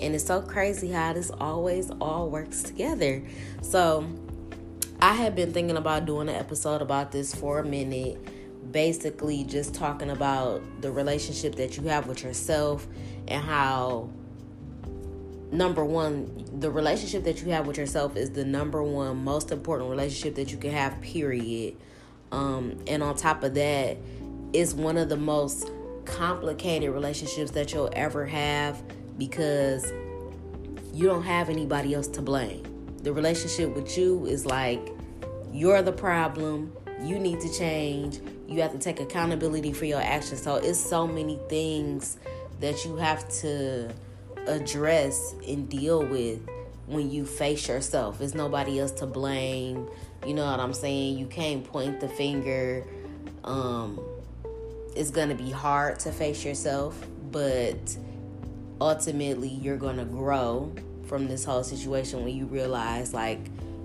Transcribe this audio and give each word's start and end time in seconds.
And 0.00 0.14
it's 0.14 0.24
so 0.24 0.40
crazy 0.40 0.90
how 0.90 1.12
this 1.12 1.30
always 1.30 1.90
all 2.00 2.30
works 2.30 2.62
together. 2.62 3.22
So, 3.62 4.08
I 5.00 5.14
have 5.14 5.36
been 5.36 5.52
thinking 5.52 5.76
about 5.76 6.06
doing 6.06 6.28
an 6.28 6.34
episode 6.34 6.82
about 6.82 7.12
this 7.12 7.34
for 7.34 7.60
a 7.60 7.64
minute. 7.64 8.18
Basically, 8.72 9.44
just 9.44 9.74
talking 9.74 10.10
about 10.10 10.60
the 10.82 10.90
relationship 10.90 11.54
that 11.54 11.76
you 11.76 11.84
have 11.84 12.08
with 12.08 12.24
yourself 12.24 12.86
and 13.28 13.42
how 13.42 14.10
number 15.52 15.84
one, 15.84 16.44
the 16.60 16.70
relationship 16.70 17.24
that 17.24 17.42
you 17.42 17.50
have 17.50 17.66
with 17.66 17.78
yourself 17.78 18.16
is 18.16 18.30
the 18.30 18.44
number 18.44 18.82
one 18.82 19.24
most 19.24 19.50
important 19.52 19.88
relationship 19.88 20.34
that 20.34 20.50
you 20.50 20.58
can 20.58 20.72
have, 20.72 21.00
period. 21.00 21.76
Um, 22.32 22.78
and 22.86 23.02
on 23.02 23.16
top 23.16 23.42
of 23.44 23.54
that, 23.54 23.96
it's 24.52 24.74
one 24.74 24.96
of 24.96 25.08
the 25.08 25.16
most 25.16 25.70
complicated 26.04 26.90
relationships 26.90 27.52
that 27.52 27.72
you'll 27.72 27.90
ever 27.92 28.26
have 28.26 28.82
because 29.18 29.92
you 30.94 31.06
don't 31.06 31.24
have 31.24 31.50
anybody 31.50 31.94
else 31.94 32.08
to 32.08 32.22
blame. 32.22 32.64
The 33.02 33.12
relationship 33.12 33.74
with 33.74 33.98
you 33.98 34.26
is 34.26 34.46
like 34.46 34.80
you're 35.52 35.82
the 35.82 35.92
problem, 35.92 36.72
you 37.02 37.18
need 37.18 37.40
to 37.40 37.52
change, 37.52 38.20
you 38.48 38.62
have 38.62 38.72
to 38.72 38.78
take 38.78 39.00
accountability 39.00 39.72
for 39.72 39.84
your 39.84 40.00
actions. 40.00 40.42
So 40.42 40.56
it's 40.56 40.80
so 40.80 41.06
many 41.06 41.38
things 41.48 42.16
that 42.60 42.84
you 42.84 42.96
have 42.96 43.28
to 43.40 43.92
address 44.46 45.34
and 45.46 45.68
deal 45.68 46.04
with 46.04 46.40
when 46.86 47.10
you 47.10 47.26
face 47.26 47.68
yourself. 47.68 48.18
There's 48.18 48.34
nobody 48.34 48.80
else 48.80 48.92
to 48.92 49.06
blame. 49.06 49.88
You 50.26 50.34
know 50.34 50.46
what 50.50 50.58
I'm 50.58 50.72
saying? 50.72 51.18
You 51.18 51.26
can't 51.26 51.64
point 51.64 52.00
the 52.00 52.08
finger. 52.08 52.84
Um, 53.44 54.00
it's 54.96 55.10
gonna 55.10 55.34
be 55.34 55.50
hard 55.50 56.00
to 56.00 56.12
face 56.12 56.44
yourself, 56.44 56.98
but 57.30 57.96
ultimately 58.80 59.48
you're 59.48 59.76
gonna 59.76 60.04
grow 60.04 60.72
from 61.06 61.26
this 61.26 61.44
whole 61.44 61.64
situation 61.64 62.22
when 62.24 62.34
you 62.34 62.46
realize 62.46 63.14
like 63.14 63.40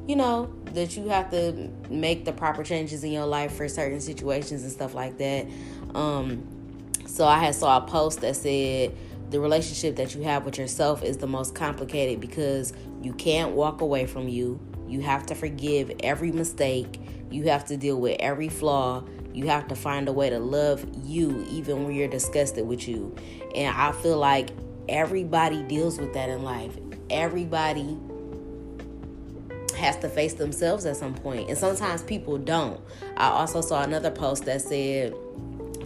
you 0.08 0.16
know 0.16 0.54
that 0.74 0.98
you 0.98 1.08
have 1.08 1.32
to 1.32 1.70
make 1.90 2.26
the 2.26 2.34
proper 2.34 2.64
changes 2.64 3.04
in 3.04 3.12
your 3.12 3.26
life 3.26 3.54
for 3.56 3.70
certain 3.70 4.02
situations 4.02 4.64
and 4.64 4.72
stuff 4.72 4.94
like 4.94 5.18
that. 5.18 5.48
Um 5.96 6.48
so 7.06 7.26
i 7.28 7.38
had 7.38 7.54
saw 7.54 7.78
a 7.78 7.82
post 7.88 8.22
that 8.22 8.36
said 8.36 8.96
the 9.30 9.40
relationship 9.40 9.96
that 9.96 10.14
you 10.14 10.22
have 10.22 10.46
with 10.46 10.58
yourself 10.58 11.04
is 11.04 11.18
the 11.18 11.28
most 11.28 11.56
complicated 11.56 12.20
because 12.20 12.72
you 13.02 13.14
can't 13.14 13.54
walk 13.54 13.82
away 13.82 14.06
from 14.06 14.28
you. 14.28 14.60
You 14.88 15.02
have 15.02 15.26
to 15.26 15.36
forgive 15.36 15.92
every 16.02 16.32
mistake. 16.32 17.02
You 17.32 17.46
have 17.46 17.66
to 17.66 17.78
deal 17.78 18.00
with 18.00 18.18
every 18.20 18.48
flaw. 18.48 19.04
You 19.34 19.48
have 19.48 19.68
to 19.70 19.76
find 19.76 20.08
a 20.08 20.14
way 20.14 20.30
to 20.30 20.38
love 20.38 20.86
you 21.04 21.48
even 21.50 21.84
when 21.84 21.96
you're 21.96 22.08
disgusted 22.08 22.68
with 22.68 22.88
you. 22.88 23.16
And 23.56 23.76
i 23.76 23.92
feel 23.92 24.18
like 24.18 24.52
everybody 24.90 25.64
deals 25.64 26.00
with 26.00 26.14
that 26.14 26.30
in 26.30 26.44
life. 26.44 26.78
Everybody 27.10 27.98
has 29.76 29.98
to 29.98 30.10
face 30.10 30.34
themselves 30.34 30.86
at 30.86 30.96
some 30.96 31.14
point 31.14 31.50
and 31.50 31.58
sometimes 31.58 32.04
people 32.04 32.38
don't. 32.38 32.80
I 33.18 33.30
also 33.30 33.62
saw 33.62 33.84
another 33.84 34.12
post 34.12 34.46
that 34.46 34.62
said 34.62 35.14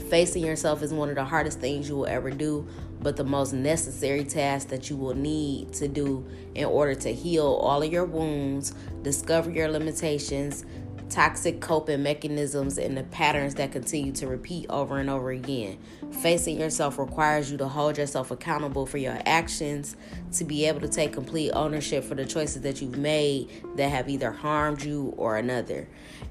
facing 0.10 0.46
yourself 0.46 0.84
is 0.84 0.94
one 0.94 1.10
of 1.10 1.16
the 1.16 1.24
hardest 1.24 1.60
things 1.60 1.90
you 1.90 1.96
will 1.96 2.08
ever 2.08 2.32
do 2.32 2.68
but 3.02 3.16
the 3.16 3.24
most 3.24 3.54
necessary 3.54 4.24
task 4.24 4.70
that 4.70 4.90
you 4.90 4.96
will 4.96 5.14
need 5.14 5.72
to 5.74 5.88
do 5.88 6.26
in 6.56 6.66
order 6.66 6.96
to 6.96 7.14
heal 7.14 7.46
all 7.46 7.82
of 7.82 7.92
your 7.92 8.06
wounds 8.06 8.74
discover 9.04 9.52
your 9.52 9.70
limitations 9.70 10.66
toxic 11.10 11.62
coping 11.62 12.04
mechanisms 12.04 12.78
and 12.78 12.98
the 12.98 13.04
patterns 13.04 13.56
that 13.56 13.72
continue 13.72 14.12
to 14.14 14.28
repeat 14.28 14.66
over 14.70 14.98
and 14.98 15.10
over 15.10 15.32
again. 15.32 15.78
Facing 16.22 16.60
yourself 16.60 16.98
requires 16.98 17.52
you 17.52 17.58
to 17.58 17.68
hold 17.68 17.98
yourself 17.98 18.32
accountable 18.32 18.86
for 18.86 18.98
your 18.98 19.18
actions, 19.26 19.96
to 20.34 20.44
be 20.44 20.66
able 20.66 20.82
to 20.82 20.90
take 20.90 21.14
complete 21.14 21.52
ownership 21.52 22.04
for 22.04 22.16
the 22.16 22.26
choices 22.26 22.62
that 22.62 22.82
you've 22.82 22.98
made 22.98 23.50
that 23.76 23.90
have 23.90 24.10
either 24.10 24.32
harmed 24.32 24.84
you 24.84 25.14
or 25.18 25.38
another. 25.38 25.88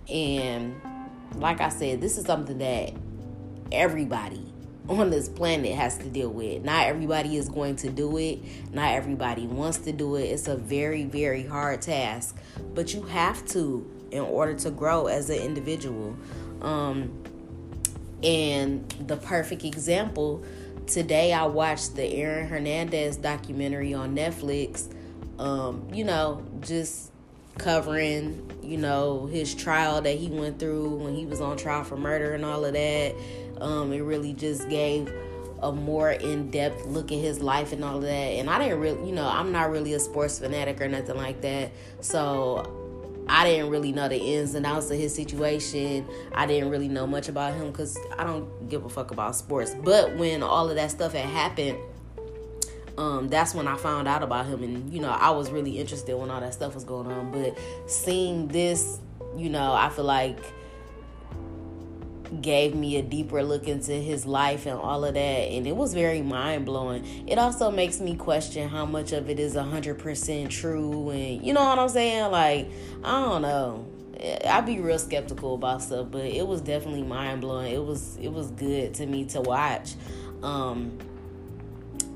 And 0.08 0.80
like 1.36 1.60
I 1.60 1.68
said, 1.68 2.00
this 2.00 2.18
is 2.18 2.26
something 2.26 2.58
that 2.58 2.92
everybody 3.72 4.52
on 4.88 5.10
this 5.10 5.28
planet 5.28 5.74
has 5.74 5.98
to 5.98 6.08
deal 6.08 6.30
with. 6.30 6.62
Not 6.62 6.86
everybody 6.86 7.36
is 7.36 7.48
going 7.48 7.76
to 7.76 7.90
do 7.90 8.16
it. 8.18 8.40
Not 8.72 8.92
everybody 8.92 9.46
wants 9.46 9.78
to 9.78 9.92
do 9.92 10.16
it. 10.16 10.24
It's 10.24 10.48
a 10.48 10.56
very, 10.56 11.04
very 11.04 11.44
hard 11.44 11.82
task. 11.82 12.36
But 12.74 12.94
you 12.94 13.02
have 13.02 13.44
to 13.48 13.90
in 14.16 14.22
order 14.22 14.54
to 14.54 14.70
grow 14.70 15.06
as 15.06 15.30
an 15.30 15.38
individual. 15.38 16.16
Um, 16.62 17.12
and 18.22 18.88
the 19.06 19.16
perfect 19.16 19.64
example 19.64 20.42
today, 20.86 21.32
I 21.32 21.44
watched 21.46 21.96
the 21.96 22.04
Aaron 22.04 22.48
Hernandez 22.48 23.16
documentary 23.16 23.92
on 23.94 24.16
Netflix. 24.16 24.92
Um, 25.38 25.88
you 25.92 26.04
know, 26.04 26.44
just 26.60 27.12
covering, 27.58 28.50
you 28.62 28.78
know, 28.78 29.26
his 29.26 29.54
trial 29.54 30.00
that 30.02 30.16
he 30.16 30.28
went 30.28 30.58
through 30.58 30.96
when 30.96 31.14
he 31.14 31.26
was 31.26 31.40
on 31.40 31.56
trial 31.56 31.84
for 31.84 31.96
murder 31.96 32.32
and 32.32 32.44
all 32.44 32.64
of 32.64 32.72
that. 32.72 33.14
Um, 33.60 33.92
it 33.92 34.00
really 34.00 34.32
just 34.32 34.68
gave 34.68 35.12
a 35.62 35.72
more 35.72 36.10
in-depth 36.10 36.86
look 36.86 37.10
at 37.12 37.18
his 37.18 37.40
life 37.40 37.72
and 37.72 37.82
all 37.82 37.96
of 37.96 38.02
that. 38.02 38.08
And 38.08 38.48
I 38.50 38.58
didn't 38.58 38.80
really, 38.80 39.08
you 39.08 39.14
know, 39.14 39.26
I'm 39.26 39.52
not 39.52 39.70
really 39.70 39.94
a 39.94 40.00
sports 40.00 40.38
fanatic 40.38 40.80
or 40.80 40.88
nothing 40.88 41.16
like 41.16 41.40
that. 41.42 41.70
So 42.00 42.85
I 43.28 43.44
didn't 43.44 43.70
really 43.70 43.92
know 43.92 44.08
the 44.08 44.18
ins 44.18 44.54
and 44.54 44.64
outs 44.64 44.90
of 44.90 44.98
his 44.98 45.14
situation. 45.14 46.06
I 46.34 46.46
didn't 46.46 46.70
really 46.70 46.88
know 46.88 47.06
much 47.06 47.28
about 47.28 47.54
him 47.54 47.70
because 47.70 47.98
I 48.16 48.24
don't 48.24 48.68
give 48.68 48.84
a 48.84 48.88
fuck 48.88 49.10
about 49.10 49.34
sports. 49.34 49.74
But 49.74 50.16
when 50.16 50.42
all 50.42 50.68
of 50.68 50.76
that 50.76 50.90
stuff 50.90 51.12
had 51.12 51.26
happened, 51.26 51.78
um, 52.98 53.28
that's 53.28 53.54
when 53.54 53.68
I 53.68 53.76
found 53.76 54.08
out 54.08 54.22
about 54.22 54.46
him, 54.46 54.62
and 54.62 54.92
you 54.92 55.00
know, 55.00 55.10
I 55.10 55.30
was 55.30 55.50
really 55.50 55.78
interested 55.78 56.16
when 56.16 56.30
all 56.30 56.40
that 56.40 56.54
stuff 56.54 56.74
was 56.74 56.84
going 56.84 57.06
on. 57.06 57.30
But 57.30 57.58
seeing 57.86 58.48
this, 58.48 59.00
you 59.36 59.50
know, 59.50 59.72
I 59.72 59.90
feel 59.90 60.04
like 60.04 60.38
gave 62.40 62.74
me 62.74 62.96
a 62.96 63.02
deeper 63.02 63.42
look 63.42 63.68
into 63.68 63.92
his 63.92 64.26
life 64.26 64.66
and 64.66 64.78
all 64.78 65.04
of 65.04 65.14
that 65.14 65.20
and 65.20 65.66
it 65.66 65.76
was 65.76 65.94
very 65.94 66.22
mind-blowing. 66.22 67.26
It 67.28 67.38
also 67.38 67.70
makes 67.70 68.00
me 68.00 68.16
question 68.16 68.68
how 68.68 68.84
much 68.84 69.12
of 69.12 69.30
it 69.30 69.38
is 69.38 69.54
100% 69.54 70.50
true 70.50 71.10
and 71.10 71.44
you 71.44 71.52
know 71.52 71.64
what 71.64 71.78
i'm 71.78 71.88
saying? 71.88 72.30
Like 72.30 72.68
i 73.04 73.20
don't 73.20 73.42
know. 73.42 73.86
I'd 74.46 74.64
be 74.64 74.80
real 74.80 74.98
skeptical 74.98 75.54
about 75.54 75.82
stuff 75.82 76.08
but 76.10 76.24
it 76.24 76.46
was 76.46 76.60
definitely 76.60 77.02
mind-blowing. 77.02 77.72
It 77.72 77.84
was 77.84 78.16
it 78.20 78.32
was 78.32 78.50
good 78.50 78.94
to 78.94 79.06
me 79.06 79.24
to 79.26 79.40
watch. 79.40 79.94
Um 80.42 80.98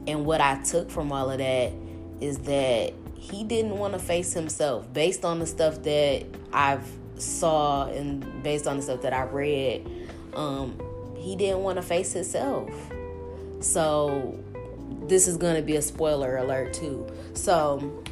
and 0.07 0.25
what 0.25 0.41
i 0.41 0.61
took 0.63 0.91
from 0.91 1.13
all 1.13 1.31
of 1.31 1.39
that 1.39 1.73
is 2.21 2.39
that 2.39 2.93
he 3.15 3.45
didn't 3.45 3.77
want 3.77 3.93
to 3.93 3.99
face 3.99 4.33
himself 4.33 4.91
based 4.93 5.25
on 5.25 5.39
the 5.39 5.47
stuff 5.47 5.83
that 5.83 6.25
i've 6.53 6.87
saw 7.17 7.87
and 7.89 8.43
based 8.43 8.67
on 8.67 8.77
the 8.77 8.83
stuff 8.83 9.03
that 9.03 9.13
i 9.13 9.23
read 9.25 9.87
um, 10.35 10.81
he 11.17 11.37
didn't 11.37 11.63
want 11.63 11.77
to 11.77 11.83
face 11.83 12.13
himself. 12.13 12.71
So 13.61 14.39
this 15.07 15.29
is 15.29 15.37
going 15.37 15.57
to 15.57 15.63
be 15.63 15.77
a 15.77 15.83
spoiler 15.83 16.37
alert 16.37 16.73
too. 16.73 17.07
So 17.35 18.03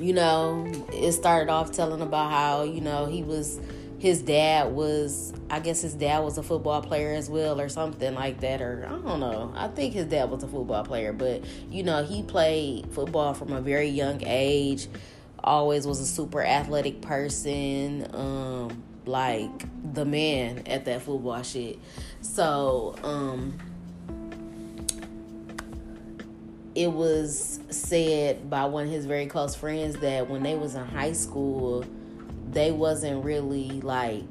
you 0.00 0.12
know, 0.12 0.70
it 0.92 1.12
started 1.12 1.50
off 1.50 1.72
telling 1.72 2.00
about 2.00 2.30
how, 2.30 2.62
you 2.62 2.80
know, 2.80 3.06
he 3.06 3.22
was 3.22 3.60
his 3.98 4.22
dad 4.22 4.72
was 4.72 5.32
I 5.50 5.58
guess 5.58 5.80
his 5.80 5.94
dad 5.94 6.20
was 6.20 6.38
a 6.38 6.42
football 6.42 6.80
player 6.82 7.14
as 7.14 7.28
well 7.28 7.60
or 7.60 7.68
something 7.68 8.14
like 8.14 8.40
that 8.40 8.62
or 8.62 8.86
I 8.86 8.90
don't 8.90 9.20
know. 9.20 9.52
I 9.56 9.68
think 9.68 9.94
his 9.94 10.06
dad 10.06 10.30
was 10.30 10.44
a 10.44 10.48
football 10.48 10.84
player, 10.84 11.12
but 11.12 11.44
you 11.70 11.82
know, 11.82 12.04
he 12.04 12.22
played 12.22 12.92
football 12.92 13.34
from 13.34 13.52
a 13.52 13.60
very 13.60 13.88
young 13.88 14.22
age 14.24 14.86
always 15.42 15.86
was 15.86 16.00
a 16.00 16.06
super 16.06 16.44
athletic 16.44 17.00
person. 17.00 18.06
Um, 18.12 18.82
like 19.08 19.94
the 19.94 20.04
man 20.04 20.62
at 20.66 20.84
that 20.84 21.02
football 21.02 21.42
shit. 21.42 21.78
So, 22.20 22.94
um, 23.02 23.58
it 26.74 26.92
was 26.92 27.58
said 27.70 28.48
by 28.48 28.64
one 28.66 28.84
of 28.84 28.90
his 28.90 29.04
very 29.04 29.26
close 29.26 29.56
friends 29.56 29.96
that 29.96 30.28
when 30.28 30.44
they 30.44 30.54
was 30.54 30.76
in 30.76 30.84
high 30.84 31.12
school, 31.12 31.84
they 32.52 32.70
wasn't 32.70 33.24
really 33.24 33.80
like 33.80 34.22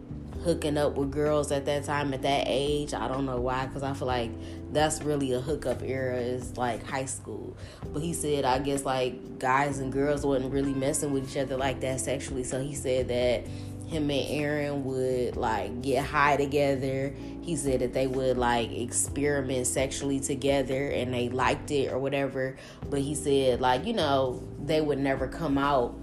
hooking 0.44 0.78
up 0.78 0.96
with 0.96 1.12
girls 1.12 1.52
at 1.52 1.66
that 1.66 1.84
time 1.84 2.14
at 2.14 2.22
that 2.22 2.46
age. 2.48 2.94
I 2.94 3.10
don't 3.10 3.26
know 3.26 3.42
why, 3.42 3.66
because 3.66 3.84
I 3.84 3.94
feel 3.94 4.08
like 4.08 4.32
that's 4.72 5.02
really 5.02 5.34
a 5.34 5.42
hookup 5.42 5.82
era 5.82 6.16
is 6.18 6.56
like 6.56 6.86
high 6.86 7.06
school. 7.06 7.58
But 7.92 8.02
he 8.02 8.14
said, 8.14 8.46
I 8.46 8.60
guess 8.60 8.86
like 8.86 9.40
guys 9.40 9.80
and 9.80 9.92
girls 9.92 10.26
wasn't 10.26 10.54
really 10.54 10.74
messing 10.74 11.12
with 11.12 11.30
each 11.30 11.38
other 11.38 11.58
like 11.58 11.82
that 11.82 12.00
sexually. 12.00 12.46
So 12.46 12.62
he 12.62 12.76
said 12.76 13.10
that 13.10 13.46
him 13.88 14.10
and 14.10 14.26
Aaron 14.30 14.84
would 14.84 15.38
like 15.38 15.82
get 15.82 16.06
high 16.06 16.36
together. 16.36 17.16
He 17.42 17.56
said 17.56 17.80
that 17.80 17.94
they 17.94 18.08
would 18.08 18.38
like 18.38 18.72
experiment 18.72 19.66
sexually 19.66 20.20
together 20.20 20.90
and 20.90 21.14
they 21.14 21.30
liked 21.30 21.72
it 21.72 21.92
or 21.92 21.98
whatever. 21.98 22.58
But 22.90 23.00
he 23.00 23.16
said, 23.16 23.62
like, 23.62 23.86
you 23.86 23.94
know, 23.94 24.44
they 24.62 24.82
would 24.82 25.00
never 25.00 25.28
come 25.28 25.58
out 25.58 25.96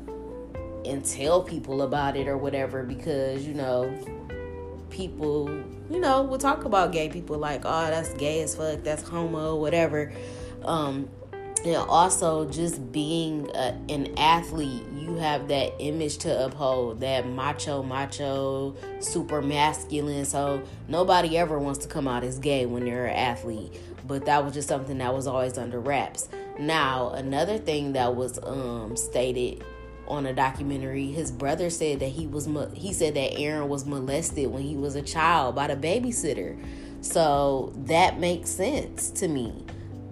and 0.86 1.04
tell 1.04 1.42
people 1.42 1.82
about 1.82 2.16
it 2.16 2.26
or 2.26 2.38
whatever 2.38 2.82
because, 2.82 3.46
you 3.46 3.54
know, 3.54 3.94
people, 4.88 5.50
you 5.90 6.00
know, 6.00 6.22
will 6.22 6.38
talk 6.38 6.64
about 6.64 6.92
gay 6.92 7.10
people 7.10 7.36
like, 7.36 7.62
oh, 7.64 7.86
that's 7.88 8.14
gay 8.14 8.40
as 8.42 8.56
fuck, 8.56 8.82
that's 8.82 9.02
homo, 9.06 9.56
whatever. 9.56 10.12
Um, 10.64 11.10
and 11.64 11.76
also 11.76 12.48
just 12.48 12.92
being 12.92 13.50
a, 13.54 13.78
an 13.88 14.12
athlete 14.18 14.82
you 15.04 15.14
have 15.16 15.48
that 15.48 15.72
image 15.78 16.18
to 16.18 16.44
uphold 16.44 17.00
that 17.00 17.28
macho 17.28 17.82
macho 17.82 18.74
super 19.00 19.42
masculine. 19.42 20.24
So 20.24 20.62
nobody 20.88 21.36
ever 21.38 21.58
wants 21.58 21.80
to 21.80 21.88
come 21.88 22.08
out 22.08 22.24
as 22.24 22.38
gay 22.38 22.66
when 22.66 22.84
they're 22.84 23.06
an 23.06 23.16
athlete. 23.16 23.78
But 24.06 24.26
that 24.26 24.44
was 24.44 24.54
just 24.54 24.68
something 24.68 24.98
that 24.98 25.14
was 25.14 25.26
always 25.26 25.58
under 25.58 25.80
wraps. 25.80 26.28
Now 26.58 27.10
another 27.10 27.58
thing 27.58 27.92
that 27.94 28.14
was 28.14 28.38
um, 28.42 28.96
stated 28.96 29.64
on 30.06 30.26
a 30.26 30.34
documentary 30.34 31.06
his 31.06 31.32
brother 31.32 31.70
said 31.70 32.00
that 32.00 32.08
he 32.08 32.26
was 32.26 32.46
he 32.74 32.92
said 32.92 33.14
that 33.14 33.38
Aaron 33.38 33.68
was 33.68 33.86
molested 33.86 34.50
when 34.50 34.62
he 34.62 34.76
was 34.76 34.96
a 34.96 35.02
child 35.02 35.54
by 35.54 35.66
the 35.66 35.76
babysitter. 35.76 36.58
So 37.00 37.72
that 37.84 38.18
makes 38.18 38.48
sense 38.50 39.10
to 39.12 39.28
me 39.28 39.64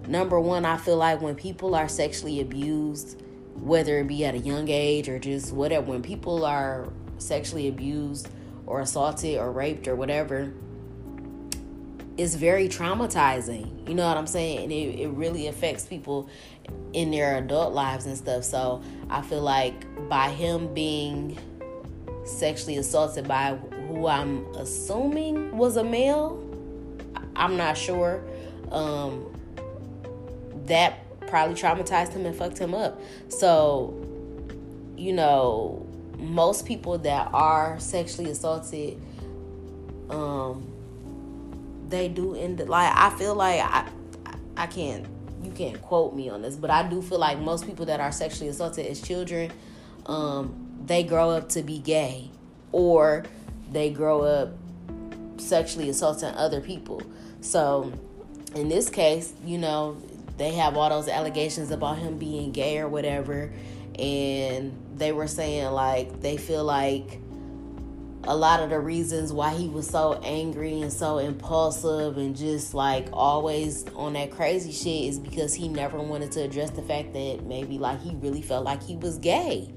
number 0.07 0.39
one, 0.39 0.65
I 0.65 0.77
feel 0.77 0.97
like 0.97 1.21
when 1.21 1.35
people 1.35 1.75
are 1.75 1.87
sexually 1.87 2.39
abused, 2.41 3.21
whether 3.55 3.99
it 3.99 4.07
be 4.07 4.25
at 4.25 4.35
a 4.35 4.39
young 4.39 4.69
age 4.69 5.07
or 5.09 5.19
just 5.19 5.53
whatever, 5.53 5.85
when 5.91 6.01
people 6.01 6.45
are 6.45 6.89
sexually 7.17 7.67
abused 7.67 8.29
or 8.65 8.81
assaulted 8.81 9.37
or 9.37 9.51
raped 9.51 9.87
or 9.87 9.95
whatever, 9.95 10.53
it's 12.17 12.35
very 12.35 12.67
traumatizing. 12.67 13.87
You 13.87 13.95
know 13.95 14.07
what 14.07 14.17
I'm 14.17 14.27
saying? 14.27 14.63
And 14.63 14.71
it, 14.71 14.99
it 14.99 15.07
really 15.09 15.47
affects 15.47 15.85
people 15.85 16.29
in 16.93 17.11
their 17.11 17.37
adult 17.37 17.73
lives 17.73 18.05
and 18.05 18.17
stuff. 18.17 18.43
So 18.43 18.81
I 19.09 19.21
feel 19.21 19.41
like 19.41 20.09
by 20.09 20.29
him 20.29 20.73
being 20.73 21.37
sexually 22.23 22.77
assaulted 22.77 23.27
by 23.27 23.55
who 23.87 24.07
I'm 24.07 24.45
assuming 24.55 25.57
was 25.57 25.77
a 25.77 25.83
male, 25.83 26.39
I'm 27.35 27.57
not 27.57 27.77
sure. 27.77 28.23
Um, 28.71 29.32
that 30.65 31.27
probably 31.27 31.55
traumatized 31.55 32.13
him 32.13 32.25
and 32.25 32.35
fucked 32.35 32.57
him 32.57 32.73
up. 32.73 33.01
So, 33.29 33.93
you 34.95 35.13
know, 35.13 35.87
most 36.17 36.65
people 36.65 36.97
that 36.99 37.29
are 37.33 37.79
sexually 37.79 38.29
assaulted, 38.29 39.01
um, 40.09 40.71
they 41.89 42.07
do 42.07 42.35
end 42.35 42.61
up, 42.61 42.69
like 42.69 42.91
I 42.95 43.09
feel 43.17 43.35
like 43.35 43.59
I 43.61 43.89
I 44.55 44.67
can't 44.67 45.07
you 45.43 45.51
can't 45.51 45.81
quote 45.81 46.15
me 46.15 46.29
on 46.29 46.41
this, 46.41 46.55
but 46.55 46.69
I 46.69 46.87
do 46.87 47.01
feel 47.01 47.19
like 47.19 47.39
most 47.39 47.65
people 47.65 47.85
that 47.87 47.99
are 47.99 48.11
sexually 48.11 48.49
assaulted 48.49 48.85
as 48.85 49.01
children, 49.01 49.51
um, 50.05 50.55
they 50.85 51.03
grow 51.03 51.31
up 51.31 51.49
to 51.49 51.61
be 51.61 51.79
gay 51.79 52.29
or 52.71 53.25
they 53.71 53.89
grow 53.91 54.21
up 54.21 54.53
sexually 55.37 55.89
assaulting 55.89 56.33
other 56.35 56.61
people. 56.61 57.01
So 57.41 57.91
in 58.55 58.69
this 58.69 58.89
case, 58.89 59.33
you 59.45 59.57
know, 59.57 59.97
they 60.37 60.53
have 60.53 60.77
all 60.77 60.89
those 60.89 61.07
allegations 61.07 61.71
about 61.71 61.97
him 61.97 62.17
being 62.17 62.51
gay 62.51 62.79
or 62.79 62.87
whatever 62.87 63.51
and 63.99 64.77
they 64.95 65.11
were 65.11 65.27
saying 65.27 65.71
like 65.71 66.21
they 66.21 66.37
feel 66.37 66.63
like 66.63 67.19
a 68.25 68.35
lot 68.35 68.61
of 68.61 68.69
the 68.69 68.79
reasons 68.79 69.33
why 69.33 69.53
he 69.53 69.67
was 69.67 69.85
so 69.87 70.13
angry 70.23 70.81
and 70.81 70.93
so 70.93 71.17
impulsive 71.17 72.17
and 72.17 72.35
just 72.35 72.73
like 72.73 73.07
always 73.11 73.85
on 73.95 74.13
that 74.13 74.31
crazy 74.31 74.71
shit 74.71 75.09
is 75.09 75.19
because 75.19 75.53
he 75.53 75.67
never 75.67 75.99
wanted 75.99 76.31
to 76.31 76.41
address 76.41 76.69
the 76.71 76.81
fact 76.81 77.11
that 77.13 77.43
maybe 77.45 77.77
like 77.77 78.01
he 78.01 78.15
really 78.15 78.41
felt 78.41 78.63
like 78.63 78.81
he 78.81 78.95
was 78.95 79.17
gay. 79.17 79.69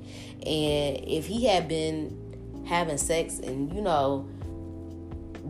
And 0.46 1.00
if 1.08 1.26
he 1.26 1.46
had 1.46 1.66
been 1.66 2.64
having 2.66 2.98
sex 2.98 3.40
and 3.40 3.72
you 3.72 3.80
know 3.80 4.28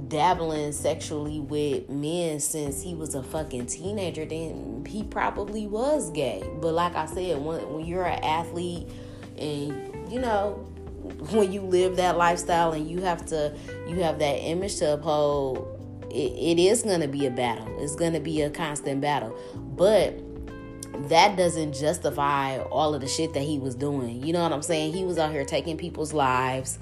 dabbling 0.08 0.72
sexually 0.72 1.40
with 1.40 1.88
men 1.88 2.40
since 2.40 2.82
he 2.82 2.94
was 2.94 3.14
a 3.14 3.22
fucking 3.22 3.66
teenager, 3.66 4.24
then 4.24 4.84
he 4.86 5.02
probably 5.02 5.66
was 5.66 6.10
gay. 6.10 6.42
But 6.60 6.74
like 6.74 6.94
I 6.94 7.06
said, 7.06 7.38
when, 7.42 7.60
when 7.72 7.84
you're 7.84 8.04
an 8.04 8.22
athlete 8.22 8.88
and 9.38 10.10
you 10.10 10.20
know, 10.20 10.52
when 11.30 11.52
you 11.52 11.62
live 11.62 11.96
that 11.96 12.16
lifestyle 12.16 12.72
and 12.72 12.88
you 12.88 13.00
have 13.02 13.26
to, 13.26 13.54
you 13.88 13.96
have 14.02 14.18
that 14.18 14.36
image 14.36 14.76
to 14.76 14.94
uphold, 14.94 15.72
it, 16.10 16.58
it 16.58 16.58
is 16.58 16.82
going 16.82 17.00
to 17.00 17.08
be 17.08 17.26
a 17.26 17.30
battle. 17.30 17.68
It's 17.80 17.96
going 17.96 18.12
to 18.12 18.20
be 18.20 18.42
a 18.42 18.50
constant 18.50 19.00
battle. 19.00 19.36
But 19.54 20.22
that 21.08 21.36
doesn't 21.36 21.74
justify 21.74 22.58
all 22.58 22.94
of 22.94 23.00
the 23.00 23.08
shit 23.08 23.34
that 23.34 23.42
he 23.42 23.58
was 23.58 23.74
doing. 23.74 24.24
You 24.24 24.32
know 24.32 24.42
what 24.42 24.52
I'm 24.52 24.62
saying? 24.62 24.94
He 24.94 25.04
was 25.04 25.18
out 25.18 25.30
here 25.30 25.44
taking 25.44 25.76
people's 25.76 26.12
lives. 26.12 26.78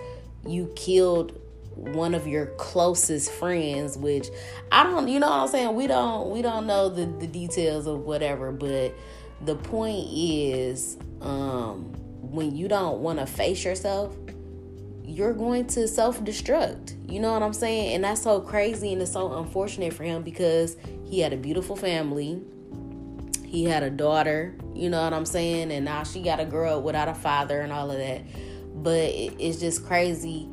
You 0.46 0.72
killed 0.76 1.38
one 1.74 2.14
of 2.14 2.26
your 2.26 2.46
closest 2.56 3.30
friends 3.32 3.98
which 3.98 4.28
i 4.70 4.82
don't 4.84 5.08
you 5.08 5.18
know 5.18 5.28
what 5.28 5.40
i'm 5.40 5.48
saying? 5.48 5.74
We 5.74 5.86
don't 5.86 6.30
we 6.30 6.42
don't 6.42 6.66
know 6.66 6.88
the, 6.88 7.06
the 7.06 7.26
details 7.26 7.86
of 7.86 8.00
whatever 8.00 8.52
but 8.52 8.94
the 9.44 9.56
point 9.56 10.06
is 10.10 10.96
um 11.20 11.92
when 12.20 12.56
you 12.56 12.68
don't 12.68 13.00
want 13.00 13.18
to 13.18 13.26
face 13.26 13.64
yourself 13.64 14.16
you're 15.06 15.34
going 15.34 15.66
to 15.66 15.86
self-destruct. 15.86 17.12
You 17.12 17.20
know 17.20 17.32
what 17.32 17.42
i'm 17.42 17.52
saying? 17.52 17.94
And 17.94 18.04
that's 18.04 18.22
so 18.22 18.40
crazy 18.40 18.92
and 18.92 19.02
it's 19.02 19.12
so 19.12 19.34
unfortunate 19.34 19.92
for 19.92 20.02
him 20.02 20.22
because 20.22 20.76
he 21.04 21.20
had 21.20 21.32
a 21.32 21.36
beautiful 21.36 21.76
family. 21.76 22.42
He 23.44 23.64
had 23.64 23.82
a 23.82 23.90
daughter 23.90 24.54
you 24.74 24.90
know 24.90 25.02
what 25.02 25.12
i'm 25.12 25.26
saying? 25.26 25.70
And 25.70 25.84
now 25.84 26.02
she 26.02 26.20
got 26.20 26.36
to 26.36 26.44
grow 26.44 26.78
up 26.78 26.84
without 26.84 27.08
a 27.08 27.14
father 27.14 27.60
and 27.60 27.72
all 27.72 27.90
of 27.90 27.98
that. 27.98 28.22
But 28.82 29.10
it's 29.14 29.60
just 29.60 29.86
crazy 29.86 30.48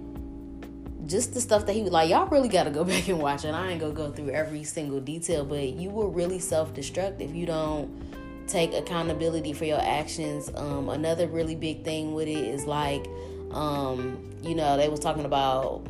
just 1.11 1.33
the 1.33 1.41
stuff 1.41 1.65
that 1.65 1.73
he 1.73 1.83
was 1.83 1.91
like, 1.91 2.09
y'all 2.09 2.27
really 2.27 2.49
got 2.49 2.63
to 2.63 2.71
go 2.71 2.83
back 2.85 3.07
and 3.07 3.19
watch 3.19 3.45
it. 3.45 3.53
I 3.53 3.71
ain't 3.71 3.79
gonna 3.81 3.93
go 3.93 4.11
through 4.11 4.29
every 4.31 4.63
single 4.63 4.99
detail, 4.99 5.45
but 5.45 5.61
you 5.73 5.89
will 5.89 6.09
really 6.09 6.39
self 6.39 6.73
destruct 6.73 7.21
if 7.21 7.35
you 7.35 7.45
don't 7.45 8.47
take 8.47 8.73
accountability 8.73 9.53
for 9.53 9.65
your 9.65 9.81
actions. 9.81 10.49
Um, 10.55 10.89
another 10.89 11.27
really 11.27 11.55
big 11.55 11.83
thing 11.83 12.13
with 12.13 12.27
it 12.27 12.37
is 12.37 12.65
like, 12.65 13.05
um, 13.51 14.29
you 14.41 14.55
know, 14.55 14.77
they 14.77 14.89
was 14.89 14.99
talking 14.99 15.25
about 15.25 15.85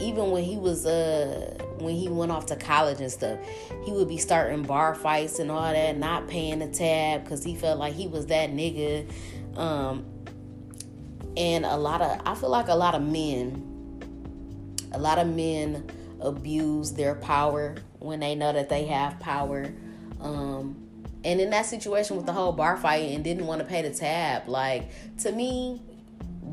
even 0.00 0.30
when 0.30 0.42
he 0.42 0.56
was 0.56 0.86
uh 0.86 1.56
when 1.78 1.94
he 1.94 2.08
went 2.08 2.30
off 2.30 2.46
to 2.46 2.56
college 2.56 3.00
and 3.00 3.10
stuff, 3.10 3.38
he 3.84 3.92
would 3.92 4.08
be 4.08 4.18
starting 4.18 4.62
bar 4.62 4.94
fights 4.94 5.38
and 5.38 5.50
all 5.50 5.72
that, 5.72 5.96
not 5.96 6.28
paying 6.28 6.58
the 6.58 6.68
tab 6.68 7.24
because 7.24 7.42
he 7.42 7.54
felt 7.54 7.78
like 7.78 7.94
he 7.94 8.06
was 8.06 8.26
that 8.26 8.50
nigga. 8.50 9.10
Um, 9.56 10.04
and 11.36 11.64
a 11.64 11.76
lot 11.76 12.02
of 12.02 12.20
I 12.26 12.34
feel 12.34 12.50
like 12.50 12.68
a 12.68 12.74
lot 12.74 12.94
of 12.94 13.02
men 13.02 13.69
a 14.92 14.98
lot 14.98 15.18
of 15.18 15.28
men 15.28 15.88
abuse 16.20 16.92
their 16.92 17.14
power 17.14 17.76
when 17.98 18.20
they 18.20 18.34
know 18.34 18.52
that 18.52 18.68
they 18.68 18.84
have 18.86 19.18
power. 19.20 19.72
Um, 20.20 20.76
and 21.24 21.40
in 21.40 21.50
that 21.50 21.66
situation 21.66 22.16
with 22.16 22.26
the 22.26 22.32
whole 22.32 22.52
bar 22.52 22.76
fight 22.76 23.10
and 23.10 23.22
didn't 23.22 23.46
want 23.46 23.60
to 23.60 23.66
pay 23.66 23.82
the 23.82 23.90
tab, 23.90 24.48
like 24.48 24.90
to 25.18 25.32
me, 25.32 25.80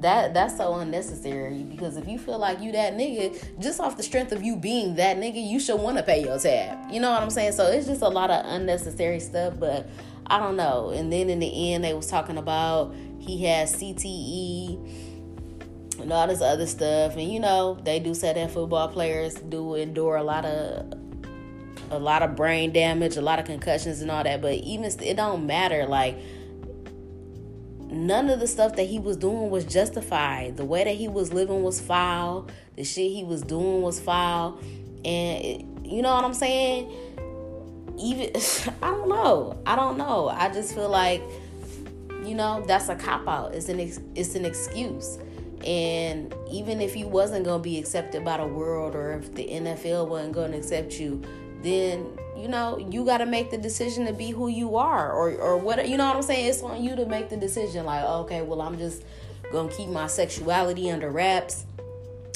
that 0.02 0.34
that's 0.34 0.58
so 0.58 0.76
unnecessary 0.76 1.64
because 1.64 1.98
if 1.98 2.08
you 2.08 2.20
feel 2.20 2.38
like 2.38 2.62
you 2.62 2.72
that 2.74 2.94
nigga, 2.94 3.60
just 3.60 3.80
off 3.80 3.98
the 3.98 4.04
strength 4.04 4.32
of 4.32 4.44
you 4.44 4.56
being 4.56 4.96
that 4.96 5.18
nigga, 5.18 5.46
you 5.46 5.60
should 5.60 5.80
want 5.80 5.98
to 5.98 6.04
pay 6.04 6.24
your 6.24 6.38
tab. 6.38 6.92
You 6.92 7.00
know 7.00 7.12
what 7.12 7.22
I'm 7.22 7.30
saying? 7.30 7.54
So 7.54 7.68
it's 7.68 7.88
just 7.88 8.02
a 8.02 8.08
lot 8.08 8.30
of 8.30 8.46
unnecessary 8.46 9.20
stuff, 9.20 9.56
but 9.60 9.90
I 10.28 10.40
don't 10.40 10.56
know. 10.56 10.90
And 10.90 11.12
then 11.12 11.30
in 11.30 11.40
the 11.40 11.74
end, 11.74 11.84
they 11.84 11.94
was 11.94 12.08
talking 12.08 12.38
about 12.38 12.94
he 13.20 13.44
has 13.46 13.76
CTE 13.76 15.07
and 16.00 16.12
all 16.12 16.28
this 16.28 16.42
other 16.42 16.66
stuff. 16.66 17.16
And 17.16 17.32
you 17.32 17.40
know, 17.40 17.78
they 17.84 18.00
do 18.00 18.14
say 18.14 18.34
that 18.34 18.52
football 18.52 18.88
players 18.88 19.36
do 19.36 19.76
endure 19.76 20.16
a 20.16 20.24
lot 20.24 20.46
of 20.46 20.94
a 21.90 22.00
lot 22.00 22.22
of 22.22 22.36
brain 22.36 22.74
damage, 22.74 23.16
a 23.16 23.22
lot 23.22 23.40
of 23.40 23.46
concussions 23.46 24.02
and 24.02 24.12
all 24.12 24.24
that. 24.24 24.42
But 24.42 24.56
even 24.56 24.86
it 24.86 25.16
don't 25.16 25.46
matter. 25.46 25.86
Like 25.86 26.18
none 27.90 28.30
of 28.30 28.40
the 28.40 28.48
stuff 28.48 28.76
that 28.76 28.84
he 28.84 29.00
was 29.00 29.18
doing 29.18 29.50
was 29.50 29.66
justified. 29.66 30.58
The 30.58 30.66
way 30.66 30.84
that 30.84 30.96
he 30.96 31.08
was 31.08 31.34
living 31.34 31.64
was 31.64 31.80
foul. 31.80 32.48
The 32.76 32.84
shit 32.84 33.12
he 33.12 33.24
was 33.24 33.42
doing 33.42 33.82
was 33.82 34.00
foul. 34.00 34.60
And 35.06 35.44
it, 35.44 35.66
you 35.84 36.02
know 36.02 36.14
what 36.14 36.26
I'm 36.26 36.34
saying? 36.34 36.92
Even 37.98 38.32
I 38.82 38.92
don't 38.92 39.10
know. 39.10 39.62
I 39.66 39.76
don't 39.76 39.98
know. 39.98 40.30
I 40.30 40.50
just 40.50 40.74
feel 40.74 40.90
like 40.90 41.22
you 42.26 42.36
know 42.36 42.64
that's 42.68 42.90
a 42.90 42.96
cop 42.96 43.28
out. 43.28 43.56
It's 43.56 43.70
an 43.70 43.80
ex- 43.80 44.02
it's 44.16 44.36
an 44.36 44.46
excuse. 44.46 45.18
And 45.66 46.34
even 46.52 46.82
if 46.82 46.96
you 46.96 47.08
wasn't 47.08 47.46
gonna 47.46 47.64
be 47.64 47.78
accepted 47.78 48.24
by 48.24 48.38
the 48.38 48.48
world, 48.48 48.96
or 48.96 49.14
if 49.14 49.34
the 49.34 49.48
NFL 49.48 50.08
wasn't 50.08 50.34
gonna 50.34 50.58
accept 50.58 51.00
you, 51.00 51.22
then 51.62 52.08
you 52.38 52.48
know 52.48 52.78
you 52.78 53.04
got 53.04 53.18
to 53.18 53.26
make 53.26 53.50
the 53.50 53.58
decision 53.58 54.06
to 54.06 54.14
be 54.14 54.30
who 54.30 54.48
you 54.48 54.76
are, 54.76 55.12
or 55.12 55.32
or 55.32 55.58
what 55.58 55.88
you 55.90 55.98
know 55.98 56.08
what 56.08 56.16
I'm 56.16 56.22
saying. 56.22 56.48
It's 56.48 56.62
on 56.62 56.84
you 56.84 56.96
to 56.96 57.06
make 57.06 57.30
the 57.30 57.38
decision. 57.38 57.86
Like, 57.86 58.04
okay, 58.04 58.42
well, 58.42 58.62
I'm 58.62 58.78
just 58.78 59.04
gonna 59.52 59.72
keep 59.72 59.90
my 59.90 60.08
sexuality 60.08 60.92
under 60.92 61.10
wraps 61.10 61.66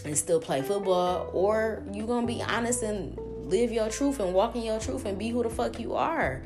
and 0.04 0.18
still 0.18 0.40
play 0.40 0.62
football, 0.62 1.30
or 1.34 1.84
you 1.92 2.08
gonna 2.08 2.28
be 2.28 2.42
honest 2.42 2.82
and 2.84 3.18
live 3.46 3.72
your 3.72 3.90
truth 3.90 4.20
and 4.20 4.34
walk 4.34 4.56
in 4.56 4.63
your 4.63 4.80
truth 4.80 5.06
and 5.06 5.20
be 5.20 5.30
who 5.30 5.44
the 5.44 5.50
fuck 5.50 5.80
you 5.80 5.94
are. 5.96 6.42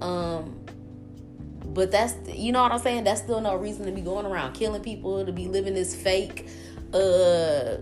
Um, 0.00 0.58
but 1.74 1.90
that's 1.90 2.14
you 2.28 2.52
know 2.52 2.62
what 2.62 2.72
I'm 2.72 2.78
saying. 2.78 3.04
That's 3.04 3.20
still 3.20 3.40
no 3.40 3.56
reason 3.56 3.86
to 3.86 3.92
be 3.92 4.00
going 4.00 4.26
around 4.26 4.54
killing 4.54 4.82
people, 4.82 5.24
to 5.24 5.32
be 5.32 5.48
living 5.48 5.74
this 5.74 5.94
fake, 5.94 6.48
uh, 6.92 7.76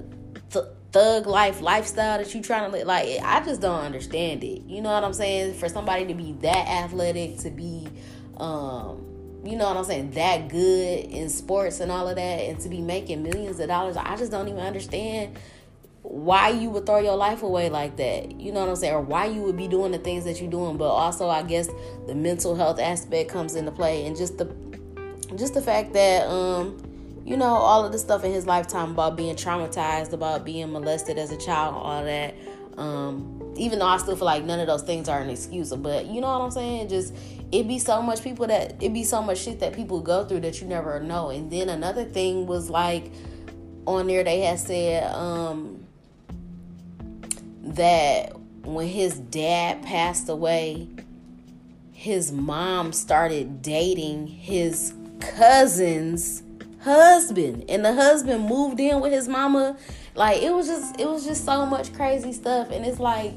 th- 0.51 0.65
thug 0.93 1.27
life 1.27 1.61
lifestyle 1.61 2.19
that 2.19 2.35
you 2.35 2.43
trying 2.43 2.71
to 2.71 2.77
live. 2.77 2.87
Like 2.87 3.07
I 3.23 3.45
just 3.45 3.61
don't 3.61 3.81
understand 3.81 4.43
it. 4.45 4.63
You 4.63 4.81
know 4.81 4.93
what 4.93 5.05
I'm 5.05 5.15
saying? 5.15 5.55
For 5.55 5.69
somebody 5.69 6.07
to 6.07 6.15
be 6.15 6.33
that 6.41 6.67
athletic, 6.69 7.39
to 7.41 7.51
be, 7.51 7.89
um, 8.39 9.05
you 9.45 9.57
know 9.57 9.67
what 9.67 9.77
I'm 9.77 9.85
saying, 9.85 10.13
that 10.13 10.49
good 10.49 11.05
in 11.05 11.29
sports 11.29 11.81
and 11.81 11.93
all 11.93 12.09
of 12.09 12.17
that, 12.17 12.21
and 12.21 12.59
to 12.61 12.69
be 12.69 12.81
making 12.81 13.23
millions 13.23 13.61
of 13.61 13.69
dollars, 13.69 13.97
I 13.97 14.17
just 14.17 14.31
don't 14.31 14.49
even 14.49 14.61
understand 14.61 15.39
why 16.05 16.51
you 16.51 16.69
would 16.69 16.85
throw 16.85 16.99
your 16.99 17.17
life 17.17 17.43
away 17.43 17.71
like 17.71 17.97
that. 17.97 18.39
You 18.39 18.53
know 18.53 18.61
what 18.61 18.69
I'm 18.69 18.77
saying? 18.77 18.93
Or 18.93 19.01
why 19.01 19.25
you 19.25 19.41
would 19.41 19.57
be 19.57 19.67
doing 19.67 19.91
the 19.91 19.99
things 19.99 20.25
that 20.25 20.39
you're 20.39 20.51
doing. 20.51 20.77
But 20.77 20.91
also 20.91 21.31
I 21.31 21.43
guess 21.43 21.69
the 22.07 22.15
mental 22.15 22.55
health 22.55 22.79
aspect 22.79 23.31
comes 23.31 23.55
into 23.55 23.73
play 23.73 24.07
and 24.07 24.15
just 24.15 24.37
the 24.37 24.55
just 25.35 25.55
the 25.55 25.63
fact 25.63 25.95
that 25.95 26.29
um 26.29 26.77
you 27.25 27.37
know 27.39 27.47
all 27.47 27.87
of 27.87 27.91
the 27.91 27.99
stuff 27.99 28.23
in 28.23 28.33
his 28.33 28.47
lifetime 28.47 28.91
about 28.91 29.17
being 29.17 29.35
traumatized, 29.35 30.13
about 30.13 30.45
being 30.45 30.71
molested 30.71 31.19
as 31.19 31.33
a 31.33 31.39
child, 31.39 31.75
all 31.75 32.05
that. 32.05 32.35
Um, 32.77 33.55
even 33.57 33.79
though 33.79 33.87
I 33.87 33.97
still 33.97 34.17
feel 34.17 34.27
like 34.27 34.45
none 34.45 34.61
of 34.61 34.67
those 34.67 34.83
things 34.83 35.09
are 35.09 35.21
an 35.21 35.31
excuse, 35.31 35.73
but 35.75 36.07
you 36.07 36.21
know 36.21 36.27
what 36.27 36.45
I'm 36.45 36.51
saying? 36.51 36.89
Just 36.89 37.15
it 37.51 37.67
be 37.67 37.79
so 37.79 38.03
much 38.03 38.23
people 38.23 38.47
that 38.49 38.83
it 38.83 38.93
be 38.93 39.05
so 39.05 39.23
much 39.23 39.39
shit 39.39 39.61
that 39.61 39.73
people 39.73 40.01
go 40.01 40.27
through 40.27 40.41
that 40.41 40.61
you 40.61 40.67
never 40.67 41.01
know. 41.01 41.31
And 41.31 41.51
then 41.51 41.71
another 41.71 42.05
thing 42.05 42.47
was 42.47 42.69
like 42.69 43.11
on 43.87 44.07
there 44.07 44.23
they 44.23 44.41
had 44.41 44.59
said 44.59 45.05
um 45.15 45.84
that 47.65 48.37
when 48.63 48.89
his 48.89 49.19
dad 49.19 49.83
passed 49.83 50.29
away, 50.29 50.89
his 51.93 52.33
mom 52.33 52.93
started 52.93 53.63
dating 53.63 54.27
his 54.27 54.95
cousin's 55.21 56.43
husband. 56.83 57.65
And 57.69 57.85
the 57.85 57.95
husband 57.95 58.47
moved 58.47 58.81
in 58.81 59.01
with 59.01 59.13
his 59.13 59.29
mama. 59.29 59.77
Like 60.15 60.43
it 60.43 60.53
was 60.53 60.67
just 60.67 61.01
it 61.01 61.09
was 61.09 61.25
just 61.25 61.45
so 61.45 61.67
much 61.67 61.93
crazy 61.95 62.33
stuff. 62.33 62.71
And 62.71 62.85
it's 62.85 63.01
like 63.01 63.33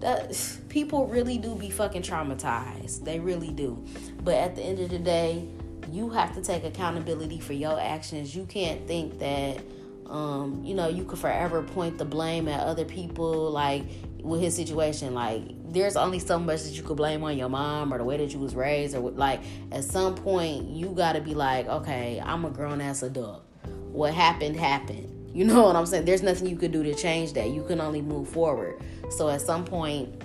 that 0.00 0.38
people 0.68 1.06
really 1.06 1.38
do 1.38 1.54
be 1.54 1.70
fucking 1.70 2.02
traumatized. 2.02 3.04
They 3.04 3.18
really 3.18 3.50
do. 3.50 3.84
But 4.22 4.34
at 4.34 4.56
the 4.56 4.62
end 4.62 4.80
of 4.80 4.90
the 4.90 4.98
day 4.98 5.48
you 5.90 6.10
have 6.10 6.34
to 6.34 6.42
take 6.42 6.64
accountability 6.64 7.40
for 7.40 7.52
your 7.52 7.78
actions. 7.78 8.34
You 8.34 8.46
can't 8.46 8.86
think 8.86 9.18
that 9.18 9.60
um, 10.06 10.62
you 10.64 10.74
know, 10.74 10.88
you 10.88 11.04
could 11.04 11.18
forever 11.18 11.62
point 11.62 11.98
the 11.98 12.04
blame 12.04 12.48
at 12.48 12.60
other 12.60 12.84
people, 12.84 13.50
like 13.50 13.84
with 14.22 14.40
his 14.40 14.54
situation. 14.54 15.14
Like, 15.14 15.42
there's 15.72 15.96
only 15.96 16.18
so 16.18 16.38
much 16.38 16.62
that 16.62 16.72
you 16.72 16.82
could 16.82 16.96
blame 16.96 17.22
on 17.24 17.36
your 17.36 17.48
mom 17.48 17.92
or 17.92 17.98
the 17.98 18.04
way 18.04 18.16
that 18.16 18.32
you 18.32 18.38
was 18.38 18.54
raised, 18.54 18.94
or 18.94 19.10
like 19.10 19.40
at 19.72 19.84
some 19.84 20.14
point 20.14 20.68
you 20.68 20.88
got 20.88 21.12
to 21.12 21.20
be 21.20 21.34
like, 21.34 21.66
okay, 21.66 22.20
I'm 22.24 22.44
a 22.44 22.50
grown 22.50 22.80
ass 22.80 23.02
adult. 23.02 23.44
What 23.92 24.14
happened 24.14 24.56
happened. 24.56 25.10
You 25.34 25.44
know 25.44 25.64
what 25.64 25.74
I'm 25.74 25.84
saying? 25.84 26.04
There's 26.04 26.22
nothing 26.22 26.46
you 26.46 26.54
could 26.54 26.70
do 26.70 26.84
to 26.84 26.94
change 26.94 27.32
that. 27.32 27.50
You 27.50 27.64
can 27.64 27.80
only 27.80 28.00
move 28.00 28.28
forward. 28.28 28.80
So 29.10 29.28
at 29.28 29.40
some 29.40 29.64
point, 29.64 30.22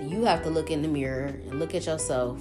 you 0.00 0.24
have 0.26 0.44
to 0.44 0.48
look 0.50 0.70
in 0.70 0.80
the 0.80 0.86
mirror 0.86 1.24
and 1.24 1.58
look 1.58 1.74
at 1.74 1.86
yourself 1.86 2.38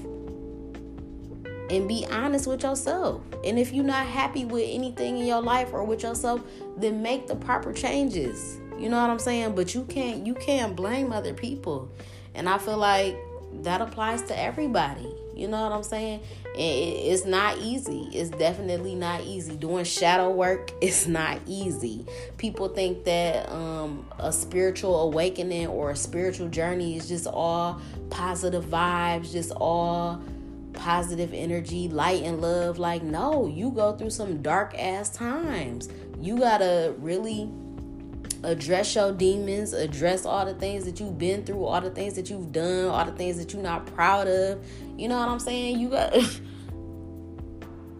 and 1.73 1.87
be 1.87 2.05
honest 2.11 2.45
with 2.45 2.63
yourself. 2.63 3.21
And 3.43 3.57
if 3.57 3.73
you're 3.73 3.83
not 3.83 4.05
happy 4.05 4.45
with 4.45 4.65
anything 4.67 5.17
in 5.17 5.25
your 5.25 5.41
life 5.41 5.73
or 5.73 5.83
with 5.83 6.03
yourself, 6.03 6.41
then 6.77 7.01
make 7.01 7.27
the 7.27 7.35
proper 7.35 7.73
changes. 7.73 8.59
You 8.77 8.89
know 8.89 9.01
what 9.01 9.09
I'm 9.09 9.19
saying? 9.19 9.55
But 9.55 9.73
you 9.73 9.83
can't 9.85 10.25
you 10.25 10.35
can't 10.35 10.75
blame 10.75 11.11
other 11.11 11.33
people. 11.33 11.89
And 12.35 12.47
I 12.47 12.57
feel 12.59 12.77
like 12.77 13.17
that 13.61 13.81
applies 13.81 14.21
to 14.23 14.39
everybody. 14.39 15.11
You 15.35 15.47
know 15.47 15.63
what 15.63 15.71
I'm 15.71 15.83
saying? 15.83 16.21
It's 16.55 17.25
not 17.25 17.57
easy. 17.57 18.07
It's 18.13 18.29
definitely 18.29 18.93
not 18.93 19.21
easy. 19.21 19.55
Doing 19.55 19.83
shadow 19.83 20.29
work 20.29 20.71
is 20.81 21.07
not 21.07 21.39
easy. 21.47 22.05
People 22.37 22.67
think 22.67 23.03
that 23.05 23.49
um, 23.51 24.05
a 24.19 24.31
spiritual 24.31 25.01
awakening 25.01 25.67
or 25.67 25.89
a 25.91 25.95
spiritual 25.95 26.49
journey 26.49 26.97
is 26.97 27.07
just 27.07 27.25
all 27.25 27.81
positive 28.11 28.65
vibes, 28.65 29.31
just 29.31 29.51
all 29.51 30.21
positive 30.73 31.33
energy, 31.33 31.87
light 31.87 32.23
and 32.23 32.41
love. 32.41 32.79
Like, 32.79 33.03
no, 33.03 33.47
you 33.47 33.71
go 33.71 33.93
through 33.95 34.09
some 34.09 34.41
dark 34.41 34.73
ass 34.77 35.09
times. 35.09 35.89
You 36.19 36.39
gotta 36.39 36.95
really 36.99 37.49
address 38.43 38.93
your 38.95 39.11
demons, 39.11 39.73
address 39.73 40.25
all 40.25 40.45
the 40.45 40.53
things 40.55 40.85
that 40.85 40.99
you've 40.99 41.17
been 41.17 41.43
through, 41.43 41.63
all 41.63 41.81
the 41.81 41.89
things 41.89 42.13
that 42.15 42.29
you've 42.29 42.51
done, 42.51 42.87
all 42.87 43.05
the 43.05 43.11
things 43.11 43.37
that 43.37 43.53
you're 43.53 43.63
not 43.63 43.85
proud 43.95 44.27
of. 44.27 44.63
You 44.97 45.07
know 45.07 45.17
what 45.17 45.29
I'm 45.29 45.39
saying? 45.39 45.79
You 45.79 45.89
got 45.89 46.13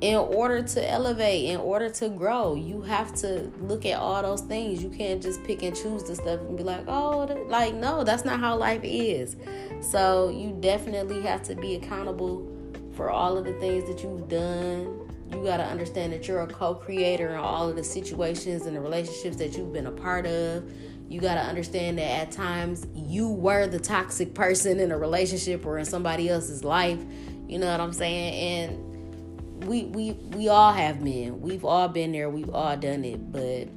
in 0.01 0.17
order 0.17 0.61
to 0.61 0.91
elevate, 0.91 1.45
in 1.45 1.57
order 1.57 1.89
to 1.89 2.09
grow, 2.09 2.55
you 2.55 2.81
have 2.81 3.13
to 3.15 3.49
look 3.61 3.85
at 3.85 3.97
all 3.97 4.21
those 4.21 4.41
things. 4.41 4.83
You 4.83 4.89
can't 4.89 5.21
just 5.21 5.41
pick 5.45 5.63
and 5.63 5.73
choose 5.75 6.03
the 6.03 6.15
stuff 6.15 6.41
and 6.41 6.57
be 6.57 6.63
like, 6.63 6.83
oh, 6.87 7.45
like, 7.47 7.73
no, 7.73 8.03
that's 8.03 8.25
not 8.25 8.41
how 8.41 8.57
life 8.57 8.81
is. 8.83 9.37
So 9.79 10.29
you 10.29 10.57
definitely 10.59 11.21
have 11.21 11.41
to 11.43 11.55
be 11.55 11.75
accountable 11.75 12.52
for 12.95 13.09
all 13.09 13.37
of 13.37 13.45
the 13.45 13.53
things 13.53 13.87
that 13.87 14.03
you've 14.03 14.27
done. 14.29 15.09
You 15.31 15.43
got 15.43 15.57
to 15.57 15.65
understand 15.65 16.13
that 16.13 16.27
you're 16.27 16.41
a 16.41 16.47
co 16.47 16.75
creator 16.75 17.29
in 17.29 17.39
all 17.39 17.67
of 17.67 17.75
the 17.75 17.83
situations 17.83 18.65
and 18.65 18.75
the 18.75 18.81
relationships 18.81 19.35
that 19.37 19.57
you've 19.57 19.73
been 19.73 19.87
a 19.87 19.91
part 19.91 20.25
of. 20.25 20.69
You 21.09 21.19
got 21.19 21.35
to 21.35 21.41
understand 21.41 21.97
that 21.97 22.03
at 22.03 22.31
times 22.31 22.87
you 22.95 23.29
were 23.29 23.67
the 23.67 23.79
toxic 23.79 24.33
person 24.33 24.79
in 24.79 24.91
a 24.91 24.97
relationship 24.97 25.65
or 25.65 25.77
in 25.77 25.85
somebody 25.85 26.29
else's 26.29 26.63
life. 26.63 26.99
You 27.47 27.59
know 27.59 27.69
what 27.69 27.79
I'm 27.79 27.93
saying? 27.93 28.33
And 28.33 29.65
we 29.65 29.85
we 29.85 30.11
we 30.11 30.49
all 30.49 30.73
have 30.73 31.01
men. 31.01 31.41
We've 31.41 31.65
all 31.65 31.87
been 31.87 32.11
there. 32.11 32.29
We've 32.29 32.49
all 32.49 32.77
done 32.77 33.03
it, 33.03 33.31
but 33.31 33.69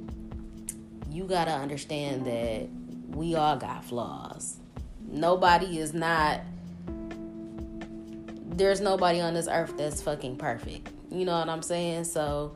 you 1.09 1.25
got 1.25 1.45
to 1.45 1.51
understand 1.51 2.25
that 2.25 2.69
we 3.15 3.35
all 3.35 3.57
got 3.57 3.83
flaws. 3.85 4.57
Nobody 5.07 5.79
is 5.79 5.93
not 5.93 6.41
there's 8.57 8.81
nobody 8.81 9.19
on 9.19 9.33
this 9.35 9.47
earth 9.47 9.77
that's 9.77 10.01
fucking 10.01 10.37
perfect. 10.37 10.89
You 11.11 11.25
know 11.25 11.37
what 11.37 11.47
I'm 11.47 11.61
saying? 11.61 12.05
So 12.05 12.55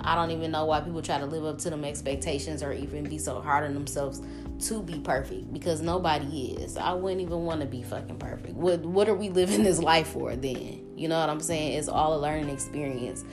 I 0.00 0.14
don't 0.14 0.30
even 0.30 0.52
know 0.52 0.64
why 0.66 0.80
people 0.80 1.02
try 1.02 1.18
to 1.18 1.26
live 1.26 1.44
up 1.44 1.58
to 1.58 1.70
them 1.70 1.84
expectations 1.84 2.62
or 2.62 2.72
even 2.72 3.04
be 3.04 3.18
so 3.18 3.40
hard 3.40 3.64
on 3.64 3.74
themselves 3.74 4.22
to 4.68 4.82
be 4.82 5.00
perfect 5.00 5.52
because 5.52 5.82
nobody 5.82 6.52
is. 6.52 6.76
I 6.76 6.92
wouldn't 6.92 7.20
even 7.20 7.44
want 7.44 7.60
to 7.60 7.66
be 7.66 7.82
fucking 7.82 8.18
perfect. 8.18 8.54
What 8.54 8.80
what 8.86 9.08
are 9.08 9.14
we 9.14 9.28
living 9.28 9.64
this 9.64 9.80
life 9.80 10.08
for 10.08 10.36
then? 10.36 10.86
You 10.96 11.08
know 11.08 11.18
what 11.18 11.28
I'm 11.28 11.40
saying? 11.40 11.72
It's 11.72 11.88
all 11.88 12.14
a 12.14 12.20
learning 12.20 12.48
experience. 12.48 13.24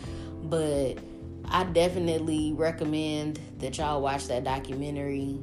But 0.44 0.98
I 1.46 1.64
definitely 1.66 2.54
recommend 2.54 3.40
that 3.60 3.78
y'all 3.78 4.02
watch 4.02 4.28
that 4.28 4.44
documentary 4.44 5.40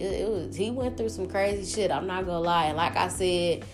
it, 0.00 0.20
it 0.22 0.28
was 0.28 0.56
he 0.56 0.70
went 0.70 0.96
through 0.96 1.10
some 1.10 1.28
crazy 1.28 1.64
shit. 1.70 1.90
I'm 1.90 2.06
not 2.06 2.24
gonna 2.26 2.40
lie. 2.40 2.66
And 2.66 2.76
like 2.76 2.96
I 2.96 3.08
said, 3.08 3.64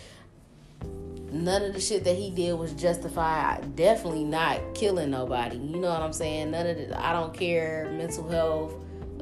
none 1.30 1.62
of 1.62 1.74
the 1.74 1.80
shit 1.80 2.04
that 2.04 2.16
he 2.16 2.30
did 2.30 2.54
was 2.54 2.72
justified. 2.72 3.76
Definitely 3.76 4.24
not 4.24 4.74
killing 4.74 5.10
nobody. 5.10 5.56
You 5.56 5.78
know 5.78 5.90
what 5.90 6.02
I'm 6.02 6.12
saying? 6.12 6.50
None 6.50 6.66
of 6.66 6.76
the 6.76 7.04
I 7.04 7.12
don't 7.12 7.32
care. 7.32 7.90
Mental 7.92 8.28
health, 8.28 8.74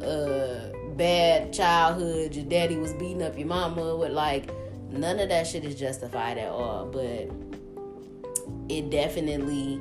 uh, 0.02 0.70
bad 0.96 1.52
childhood. 1.52 2.34
Your 2.34 2.46
daddy 2.46 2.76
was 2.76 2.92
beating 2.94 3.23
up 3.23 3.37
your 3.37 3.49
mama. 3.49 3.96
With 3.96 4.12
like 4.12 4.50
none 4.90 5.20
of 5.20 5.28
that 5.28 5.46
shit 5.46 5.64
is 5.64 5.75
justified 5.75 6.38
at 6.38 6.49
all. 6.49 6.87
But 6.87 7.30
it 8.68 8.90
definitely 8.90 9.80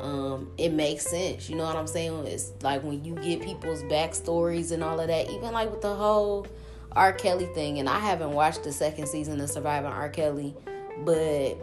um, 0.00 0.50
it 0.58 0.72
makes 0.72 1.06
sense. 1.06 1.48
You 1.50 1.56
know 1.56 1.64
what 1.64 1.76
I'm 1.76 1.86
saying? 1.86 2.26
It's 2.26 2.52
like 2.62 2.82
when 2.82 3.04
you 3.04 3.14
get 3.16 3.42
people's 3.42 3.82
backstories 3.84 4.72
and 4.72 4.82
all 4.82 4.98
of 5.00 5.08
that, 5.08 5.30
even 5.30 5.52
like 5.52 5.70
with 5.70 5.80
the 5.80 5.94
whole 5.94 6.46
R. 6.92 7.12
Kelly 7.12 7.46
thing, 7.54 7.78
and 7.78 7.88
I 7.88 7.98
haven't 7.98 8.32
watched 8.32 8.64
the 8.64 8.72
second 8.72 9.08
season 9.08 9.40
of 9.40 9.50
Surviving 9.50 9.90
R. 9.90 10.08
Kelly, 10.08 10.54
but 11.04 11.56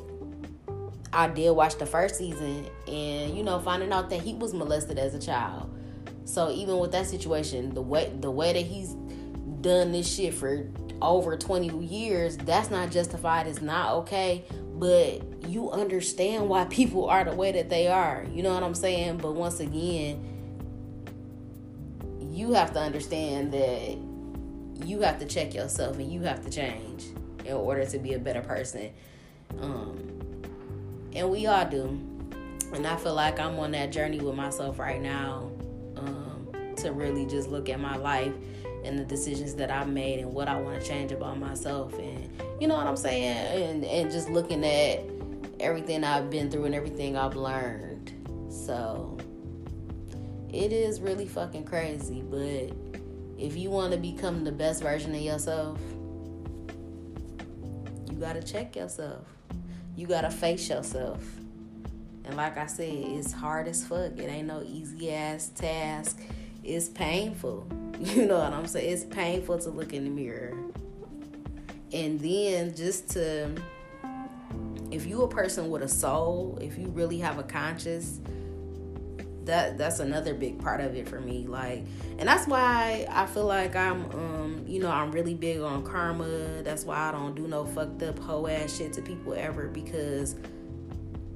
I 1.13 1.29
did 1.29 1.51
watch 1.51 1.77
the 1.77 1.85
first 1.85 2.15
season 2.15 2.67
and 2.87 3.37
you 3.37 3.43
know 3.43 3.59
finding 3.59 3.93
out 3.93 4.09
that 4.09 4.21
he 4.21 4.33
was 4.33 4.53
molested 4.53 4.99
as 4.99 5.13
a 5.13 5.19
child. 5.19 5.71
So 6.25 6.51
even 6.51 6.77
with 6.79 6.91
that 6.91 7.05
situation, 7.05 7.73
the 7.73 7.81
way 7.81 8.11
the 8.19 8.31
way 8.31 8.51
that 8.53 8.65
he's 8.65 8.95
done 9.61 9.91
this 9.91 10.13
shit 10.13 10.33
for 10.33 10.67
over 11.01 11.37
20 11.37 11.85
years, 11.85 12.37
that's 12.37 12.69
not 12.69 12.91
justified. 12.91 13.47
It's 13.47 13.61
not 13.61 13.93
okay. 13.93 14.43
But 14.73 15.34
you 15.47 15.71
understand 15.71 16.49
why 16.49 16.65
people 16.69 17.05
are 17.05 17.23
the 17.23 17.35
way 17.35 17.51
that 17.51 17.69
they 17.69 17.87
are. 17.87 18.25
You 18.31 18.43
know 18.43 18.53
what 18.53 18.63
I'm 18.63 18.75
saying? 18.75 19.17
But 19.17 19.33
once 19.33 19.59
again, 19.59 20.31
you 22.31 22.53
have 22.53 22.73
to 22.73 22.79
understand 22.79 23.53
that 23.53 23.97
you 24.85 25.01
have 25.01 25.19
to 25.19 25.25
check 25.25 25.53
yourself 25.53 25.97
and 25.97 26.11
you 26.11 26.21
have 26.21 26.43
to 26.43 26.49
change 26.49 27.05
in 27.45 27.53
order 27.53 27.85
to 27.85 27.97
be 27.97 28.13
a 28.13 28.19
better 28.19 28.41
person. 28.41 28.91
Um, 29.61 30.41
and 31.13 31.29
we 31.29 31.47
all 31.47 31.65
do. 31.65 31.99
And 32.73 32.85
I 32.85 32.97
feel 32.97 33.13
like 33.13 33.39
I'm 33.39 33.57
on 33.59 33.71
that 33.71 33.91
journey 33.91 34.19
with 34.19 34.35
myself 34.35 34.79
right 34.79 35.01
now 35.01 35.49
um, 35.95 36.47
to 36.77 36.91
really 36.91 37.25
just 37.25 37.49
look 37.49 37.69
at 37.69 37.79
my 37.79 37.95
life 37.95 38.33
and 38.83 38.99
the 38.99 39.05
decisions 39.05 39.55
that 39.55 39.71
I've 39.71 39.87
made 39.87 40.19
and 40.19 40.33
what 40.33 40.47
I 40.47 40.59
want 40.59 40.81
to 40.81 40.87
change 40.87 41.11
about 41.11 41.39
myself. 41.39 41.97
And 41.97 42.29
you 42.59 42.67
know 42.67 42.75
what 42.75 42.85
I'm 42.85 42.97
saying? 42.97 43.37
And, 43.37 43.85
and 43.85 44.11
just 44.11 44.29
looking 44.29 44.63
at 44.65 45.14
everything 45.59 46.03
I've 46.03 46.29
been 46.29 46.49
through 46.49 46.65
and 46.65 46.75
everything 46.75 47.17
I've 47.17 47.35
learned. 47.35 48.11
So 48.49 49.17
it 50.49 50.71
is 50.71 51.01
really 51.01 51.27
fucking 51.27 51.65
crazy. 51.65 52.21
But 52.21 52.73
if 53.37 53.57
you 53.57 53.69
want 53.69 53.91
to 53.91 53.97
become 53.97 54.43
the 54.43 54.51
best 54.51 54.81
version 54.81 55.13
of 55.13 55.21
yourself, 55.21 55.79
you 58.09 58.17
got 58.19 58.33
to 58.33 58.43
check 58.43 58.75
yourself 58.75 59.25
you 59.95 60.07
gotta 60.07 60.29
face 60.29 60.69
yourself. 60.69 61.23
And 62.25 62.35
like 62.35 62.57
I 62.57 62.65
said, 62.65 62.91
it's 62.91 63.31
hard 63.31 63.67
as 63.67 63.85
fuck. 63.85 64.17
It 64.17 64.27
ain't 64.27 64.47
no 64.47 64.63
easy 64.63 65.13
ass 65.13 65.49
task. 65.55 66.19
It's 66.63 66.89
painful. 66.89 67.67
You 67.97 68.25
know 68.25 68.39
what 68.39 68.51
I'm 68.51 68.67
saying? 68.67 68.91
It's 68.91 69.05
painful 69.05 69.57
to 69.59 69.69
look 69.69 69.93
in 69.93 70.03
the 70.03 70.09
mirror. 70.09 70.53
And 71.93 72.19
then 72.19 72.75
just 72.75 73.09
to 73.11 73.49
if 74.95 75.05
you 75.05 75.23
a 75.23 75.27
person 75.27 75.69
with 75.69 75.81
a 75.81 75.89
soul, 75.89 76.57
if 76.61 76.77
you 76.77 76.87
really 76.87 77.19
have 77.19 77.37
a 77.37 77.43
conscience, 77.43 78.21
that 79.43 79.77
that's 79.77 79.99
another 79.99 80.33
big 80.33 80.57
part 80.57 80.79
of 80.79 80.95
it 80.95 81.07
for 81.07 81.19
me. 81.19 81.45
Like 81.45 81.83
and 82.17 82.27
that's 82.27 82.47
why 82.47 83.05
i 83.11 83.25
feel 83.25 83.45
like 83.45 83.75
i'm 83.75 84.05
um 84.11 84.63
you 84.65 84.79
know 84.79 84.89
i'm 84.89 85.11
really 85.11 85.35
big 85.35 85.59
on 85.59 85.83
karma. 85.83 86.63
That's 86.63 86.85
why 86.85 87.09
i 87.09 87.11
don't 87.11 87.35
do 87.35 87.47
no 87.47 87.65
fucked 87.65 88.01
up 88.03 88.17
hoe 88.17 88.47
ass 88.47 88.77
shit 88.77 88.93
to 88.93 89.01
people 89.01 89.33
ever 89.33 89.67
because 89.67 90.35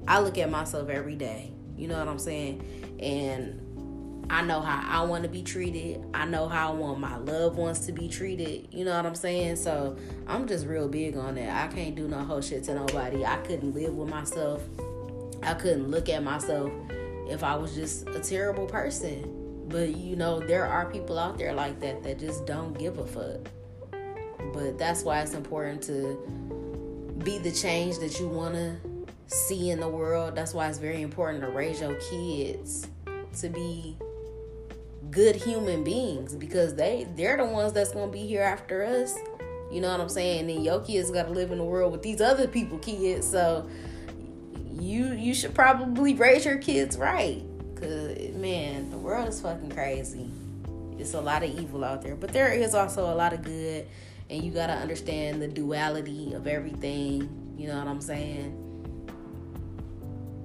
i 0.08 0.20
look 0.20 0.38
at 0.38 0.50
myself 0.50 0.90
every 0.90 1.16
day. 1.16 1.52
You 1.78 1.88
know 1.88 2.00
what 2.00 2.08
i'm 2.08 2.20
saying? 2.20 2.98
And 3.00 3.62
I 4.30 4.44
know 4.44 4.62
how 4.62 4.84
I 4.88 5.06
want 5.06 5.24
to 5.24 5.30
be 5.30 5.42
treated. 5.42 6.06
I 6.14 6.26
know 6.26 6.48
how 6.48 6.72
I 6.72 6.76
want 6.76 7.00
my 7.00 7.18
loved 7.18 7.58
ones 7.58 7.80
to 7.88 7.92
be 7.92 8.08
treated. 8.08 8.68
You 8.72 8.86
know 8.86 8.96
what 8.96 9.06
I'm 9.06 9.16
saying? 9.16 9.56
So 9.56 9.98
I'm 10.28 10.48
just 10.48 10.68
real 10.68 10.88
big 10.88 11.18
on 11.18 11.36
that. 11.36 11.50
I 11.50 11.74
can't 11.74 11.96
do 11.96 12.08
no 12.08 12.20
whole 12.20 12.42
shit 12.42 12.64
to 12.66 12.76
nobody. 12.76 13.26
I 13.26 13.38
couldn't 13.38 13.74
live 13.74 13.96
with 13.96 14.10
myself. 14.10 14.62
I 15.42 15.56
couldn't 15.56 15.90
look 15.90 16.10
at 16.10 16.24
myself 16.24 16.72
if 17.28 17.44
I 17.44 17.56
was 17.56 17.74
just 17.74 18.08
a 18.10 18.20
terrible 18.20 18.68
person. 18.68 19.66
But 19.68 19.96
you 19.96 20.16
know, 20.16 20.40
there 20.40 20.66
are 20.66 20.92
people 20.92 21.18
out 21.18 21.38
there 21.40 21.54
like 21.54 21.80
that 21.80 22.04
that 22.04 22.20
just 22.20 22.46
don't 22.46 22.78
give 22.78 23.00
a 23.00 23.08
fuck. 23.08 23.50
But 24.54 24.78
that's 24.78 25.04
why 25.04 25.22
it's 25.22 25.34
important 25.34 25.82
to 25.84 27.16
be 27.24 27.40
the 27.40 27.52
change 27.52 27.98
that 28.00 28.20
you 28.20 28.28
want 28.28 28.54
to 28.54 28.78
see 29.26 29.72
in 29.72 29.80
the 29.80 29.90
world. 29.90 30.36
That's 30.36 30.54
why 30.54 30.70
it's 30.70 30.78
very 30.78 31.02
important 31.02 31.42
to 31.42 31.50
raise 31.50 31.82
your 31.82 31.96
kids 31.96 32.88
to 33.40 33.50
be 33.50 33.98
good 35.12 35.36
human 35.36 35.84
beings 35.84 36.36
because 36.36 36.76
they 36.76 37.08
they're 37.16 37.38
the 37.38 37.46
ones 37.46 37.74
that's 37.74 37.92
to 37.92 38.08
be 38.08 38.26
here 38.26 38.42
after 38.42 38.84
us. 38.84 39.18
You 39.72 39.82
know 39.82 39.92
what 39.92 40.02
I'm 40.02 40.10
saying? 40.10 40.50
And 40.50 40.64
your 40.64 40.82
kids 40.82 41.12
got 41.12 41.24
to 41.24 41.32
live 41.32 41.52
in 41.52 41.60
the 41.60 41.64
world 41.64 41.92
with 41.92 42.02
these 42.02 42.22
other 42.22 42.48
people 42.48 42.80
kids. 42.80 43.30
So 43.30 43.70
you 44.80 45.14
you 45.14 45.34
should 45.34 45.54
probably 45.54 46.14
raise 46.16 46.46
your 46.46 46.58
kids 46.58 46.98
right. 46.98 47.44
Cause 47.76 48.18
man, 48.36 48.90
the 48.90 48.98
world 48.98 49.28
is 49.30 49.40
fucking 49.42 49.72
crazy. 49.72 50.30
It's 50.98 51.14
a 51.14 51.22
lot 51.22 51.44
of 51.44 51.58
evil 51.58 51.86
out 51.86 52.02
there, 52.02 52.16
but 52.16 52.34
there 52.34 52.52
is 52.52 52.76
also 52.76 53.14
a 53.14 53.16
lot 53.16 53.32
of 53.32 53.42
good, 53.42 53.88
and 54.30 54.44
you 54.44 54.52
gotta 54.52 54.74
understand 54.74 55.42
the 55.42 55.48
duality 55.48 56.34
of 56.34 56.46
everything. 56.46 57.56
You 57.58 57.68
know 57.68 57.78
what 57.78 57.88
I'm 57.88 58.02
saying? 58.02 58.66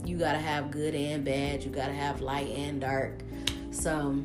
You 0.04 0.16
gotta 0.16 0.38
have 0.38 0.70
good 0.70 0.94
and 0.94 1.24
bad. 1.24 1.64
You 1.64 1.70
gotta 1.70 1.92
have 1.92 2.20
light 2.20 2.50
and 2.50 2.80
dark. 2.80 3.22
So, 3.72 4.22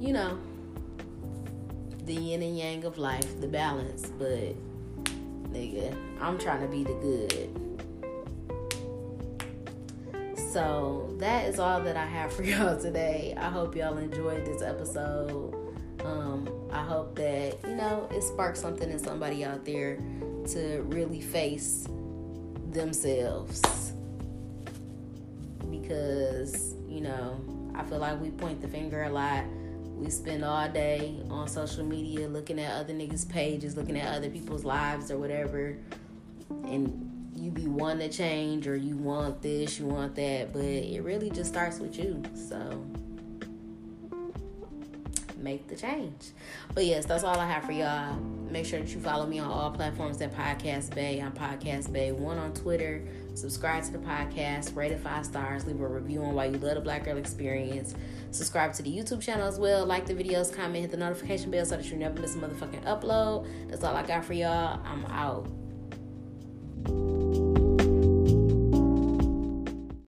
you 0.00 0.14
know, 0.14 0.38
the 2.06 2.14
yin 2.14 2.42
and 2.42 2.58
yang 2.58 2.84
of 2.84 2.98
life, 2.98 3.40
the 3.40 3.46
balance. 3.46 4.10
But 4.18 4.54
nigga, 5.52 5.94
I'm 6.20 6.38
trying 6.38 6.62
to 6.62 6.68
be 6.68 6.82
the 6.82 6.94
good. 6.94 7.60
So 10.52 11.14
that 11.18 11.48
is 11.48 11.60
all 11.60 11.80
that 11.82 11.96
I 11.96 12.06
have 12.06 12.32
for 12.32 12.42
y'all 12.44 12.80
today. 12.80 13.34
I 13.36 13.50
hope 13.50 13.76
y'all 13.76 13.98
enjoyed 13.98 14.44
this 14.46 14.62
episode. 14.62 15.54
Um, 16.04 16.48
I 16.72 16.82
hope 16.82 17.14
that 17.16 17.58
you 17.62 17.76
know 17.76 18.08
it 18.10 18.22
sparks 18.22 18.58
something 18.58 18.90
in 18.90 18.98
somebody 18.98 19.44
out 19.44 19.66
there 19.66 19.96
to 20.48 20.82
really 20.88 21.20
face 21.20 21.86
themselves 22.70 23.92
because 25.70 26.74
you 26.88 27.02
know 27.02 27.38
I 27.74 27.82
feel 27.84 27.98
like 27.98 28.20
we 28.20 28.30
point 28.30 28.62
the 28.62 28.68
finger 28.68 29.02
a 29.02 29.10
lot. 29.10 29.44
We 30.00 30.08
spend 30.08 30.44
all 30.46 30.66
day 30.66 31.14
on 31.28 31.46
social 31.46 31.84
media 31.84 32.26
looking 32.26 32.58
at 32.58 32.72
other 32.80 32.94
niggas' 32.94 33.28
pages, 33.28 33.76
looking 33.76 33.98
at 33.98 34.16
other 34.16 34.30
people's 34.30 34.64
lives 34.64 35.10
or 35.10 35.18
whatever, 35.18 35.76
and 36.48 37.30
you 37.36 37.50
be 37.50 37.66
wanting 37.66 38.08
to 38.08 38.16
change 38.16 38.66
or 38.66 38.76
you 38.76 38.96
want 38.96 39.42
this, 39.42 39.78
you 39.78 39.84
want 39.84 40.14
that, 40.14 40.54
but 40.54 40.64
it 40.64 41.02
really 41.02 41.28
just 41.28 41.50
starts 41.50 41.78
with 41.78 41.98
you. 41.98 42.22
So 42.34 42.82
make 45.40 45.68
the 45.68 45.76
change. 45.76 46.30
But 46.74 46.84
yes, 46.86 47.06
that's 47.06 47.24
all 47.24 47.38
I 47.38 47.46
have 47.46 47.64
for 47.64 47.72
y'all. 47.72 48.16
Make 48.50 48.66
sure 48.66 48.80
that 48.80 48.88
you 48.90 49.00
follow 49.00 49.26
me 49.26 49.38
on 49.38 49.50
all 49.50 49.70
platforms 49.70 50.20
at 50.20 50.34
Podcast 50.34 50.94
Bay. 50.94 51.20
I'm 51.20 51.32
Podcast 51.32 51.92
Bay 51.92 52.12
one 52.12 52.38
on 52.38 52.52
Twitter. 52.52 53.06
Subscribe 53.34 53.84
to 53.84 53.92
the 53.92 53.98
podcast, 53.98 54.74
rate 54.74 54.92
it 54.92 55.00
five 55.00 55.24
stars, 55.24 55.64
leave 55.64 55.80
a 55.80 55.86
review 55.86 56.22
on 56.22 56.34
why 56.34 56.46
you 56.46 56.58
love 56.58 56.74
the 56.74 56.80
Black 56.80 57.04
Girl 57.04 57.16
Experience. 57.16 57.94
Subscribe 58.32 58.72
to 58.74 58.82
the 58.82 58.90
YouTube 58.90 59.22
channel 59.22 59.46
as 59.46 59.58
well. 59.58 59.86
Like 59.86 60.06
the 60.06 60.14
videos, 60.14 60.54
comment, 60.54 60.82
hit 60.82 60.90
the 60.90 60.96
notification 60.96 61.50
bell 61.50 61.64
so 61.64 61.76
that 61.76 61.90
you 61.90 61.96
never 61.96 62.20
miss 62.20 62.34
a 62.34 62.38
motherfucking 62.38 62.84
upload. 62.84 63.46
That's 63.68 63.84
all 63.84 63.96
I 63.96 64.04
got 64.04 64.24
for 64.24 64.34
y'all. 64.34 64.80
I'm 64.84 65.06
out. 65.06 65.46